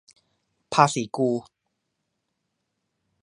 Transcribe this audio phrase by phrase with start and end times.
[0.73, 1.29] ภาษีกู